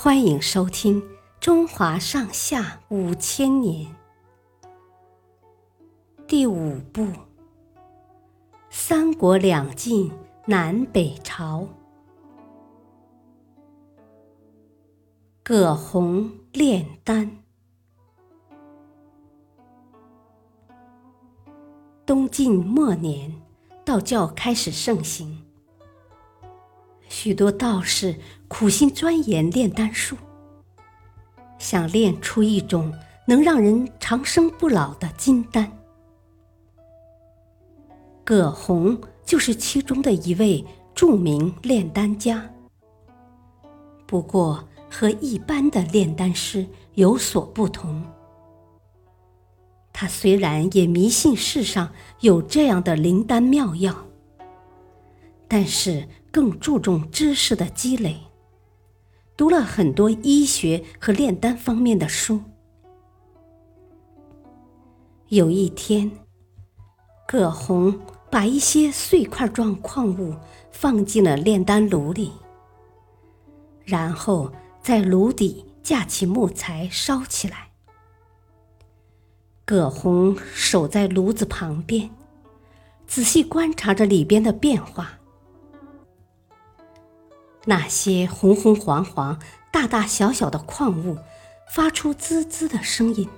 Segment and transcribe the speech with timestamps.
[0.00, 1.02] 欢迎收听
[1.40, 3.84] 《中华上下五千年》
[6.24, 7.02] 第五部
[8.70, 10.12] 《三国两晋
[10.46, 11.62] 南北朝》，
[15.42, 17.42] 葛洪炼丹。
[22.06, 23.34] 东晋末年，
[23.84, 25.44] 道教开始盛行。
[27.08, 28.14] 许多道士
[28.48, 30.16] 苦心钻研炼丹术，
[31.58, 32.92] 想炼出一种
[33.26, 35.70] 能让人长生不老的金丹。
[38.24, 42.50] 葛洪就是其中的一位著名炼丹家。
[44.06, 48.02] 不过，和一般的炼丹师有所不同。
[49.92, 51.90] 他虽然也迷信世上
[52.20, 53.94] 有这样的灵丹妙药，
[55.46, 56.08] 但是。
[56.30, 58.20] 更注重知识的积累，
[59.38, 62.42] 读了很多医学和炼丹方面的书。
[65.28, 66.10] 有一天，
[67.24, 68.00] 葛洪
[68.32, 70.34] 把一些碎块状矿物
[70.72, 72.32] 放进了炼丹炉里，
[73.84, 77.68] 然后在炉底架起木材烧起来。
[79.64, 82.10] 葛洪守在炉子旁边，
[83.06, 85.20] 仔细观察着里边的变化。
[87.68, 89.38] 那些红红黄黄、
[89.70, 91.18] 大大小小的矿物
[91.70, 93.28] 发出滋滋的声音，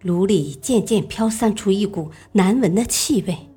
[0.00, 3.48] 炉里渐渐飘散出一股难闻的气味。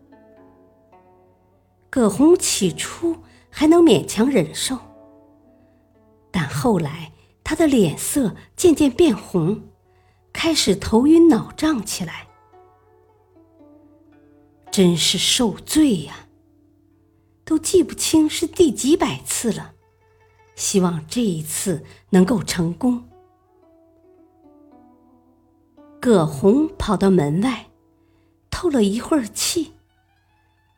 [1.92, 3.18] 葛洪起初
[3.52, 4.80] 还能勉强忍受，
[6.32, 7.12] 但后来
[7.44, 9.62] 他的脸色渐渐变红，
[10.34, 12.28] 开始头晕脑胀起来。
[14.72, 16.26] 真是受罪呀！
[17.44, 19.74] 都记不清是第几百次了，
[20.56, 23.04] 希望这一次能够成功。
[26.00, 27.68] 葛洪跑到门外，
[28.50, 29.74] 透了一会儿气，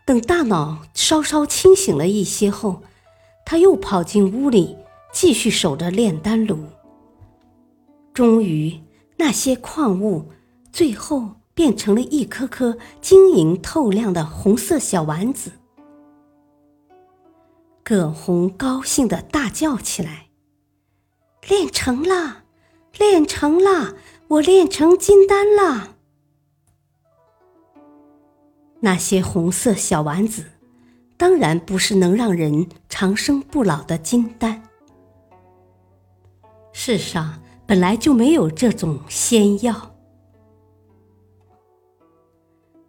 [0.05, 2.81] 等大脑稍稍清醒了一些后，
[3.45, 4.75] 他又跑进屋里，
[5.13, 6.59] 继续守着炼丹炉。
[8.13, 8.81] 终于，
[9.17, 10.29] 那些矿物
[10.71, 15.51] 最后变成了一颗颗晶莹透亮的红色小丸子。
[17.83, 20.29] 葛洪高兴的大叫起来
[21.47, 22.43] ：“练成了，
[22.97, 23.95] 练成了！
[24.29, 25.95] 我练成金丹了！”
[28.79, 30.45] 那些红色小丸子，
[31.17, 34.63] 当然不是能让人长生不老的金丹。
[36.71, 39.93] 世上本来就没有这种仙药。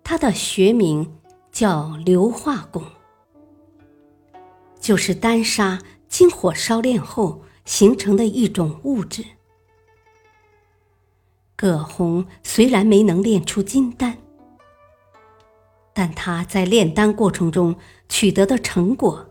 [0.04, 1.18] 它的学名
[1.50, 2.82] 叫硫化汞。
[4.84, 5.80] 就是丹砂
[6.10, 9.24] 经火烧炼后形成的一种物质。
[11.56, 14.18] 葛洪虽然没能炼出金丹，
[15.94, 17.74] 但他在炼丹过程中
[18.10, 19.26] 取得的成果，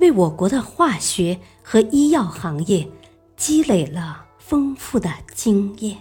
[0.00, 2.86] 为我国的化学和医药行业
[3.38, 5.96] 积累了丰富的经验。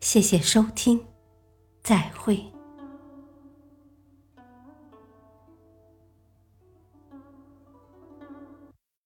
[0.00, 1.04] 谢谢收听，
[1.82, 2.42] 再会。